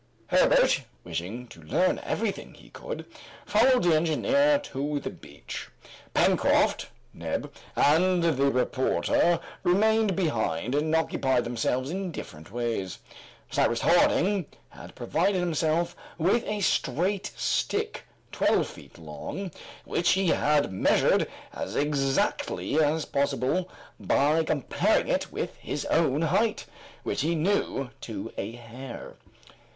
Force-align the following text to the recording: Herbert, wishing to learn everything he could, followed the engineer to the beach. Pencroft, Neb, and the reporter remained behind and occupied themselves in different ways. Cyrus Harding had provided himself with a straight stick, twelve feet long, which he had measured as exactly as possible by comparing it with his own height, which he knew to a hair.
Herbert, 0.29 0.81
wishing 1.03 1.47
to 1.49 1.61
learn 1.61 1.99
everything 1.99 2.55
he 2.55 2.71
could, 2.71 3.05
followed 3.45 3.83
the 3.83 3.95
engineer 3.95 4.57
to 4.63 4.99
the 4.99 5.11
beach. 5.11 5.69
Pencroft, 6.15 6.89
Neb, 7.13 7.53
and 7.75 8.23
the 8.23 8.49
reporter 8.49 9.39
remained 9.61 10.15
behind 10.15 10.73
and 10.73 10.95
occupied 10.95 11.43
themselves 11.43 11.91
in 11.91 12.09
different 12.11 12.49
ways. 12.51 12.97
Cyrus 13.51 13.81
Harding 13.81 14.47
had 14.69 14.95
provided 14.95 15.37
himself 15.39 15.95
with 16.17 16.43
a 16.47 16.61
straight 16.61 17.31
stick, 17.35 18.03
twelve 18.31 18.65
feet 18.67 18.97
long, 18.97 19.51
which 19.85 20.13
he 20.13 20.29
had 20.29 20.73
measured 20.73 21.29
as 21.53 21.75
exactly 21.75 22.81
as 22.83 23.05
possible 23.05 23.69
by 23.99 24.43
comparing 24.45 25.09
it 25.09 25.31
with 25.31 25.55
his 25.57 25.85
own 25.91 26.23
height, 26.23 26.65
which 27.03 27.21
he 27.21 27.35
knew 27.35 27.91
to 28.01 28.33
a 28.35 28.53
hair. 28.53 29.17